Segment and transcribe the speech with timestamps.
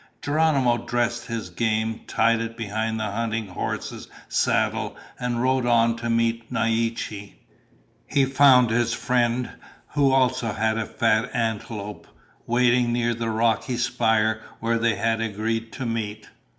[0.23, 6.09] Geronimo dressed his game, tied it behind the hunting horse's saddle, and rode on to
[6.09, 7.33] meet Naiche.
[8.07, 9.51] He found his friend,
[9.89, 12.07] who also had a fat antelope,
[12.47, 16.27] waiting near the rocky spire where they had agreed to meet.